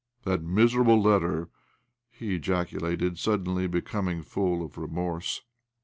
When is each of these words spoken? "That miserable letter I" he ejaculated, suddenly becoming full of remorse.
"That 0.25 0.41
miserable 0.41 0.99
letter 0.99 1.43
I" 1.43 1.47
he 2.17 2.33
ejaculated, 2.33 3.19
suddenly 3.19 3.67
becoming 3.67 4.23
full 4.23 4.65
of 4.65 4.75
remorse. 4.79 5.43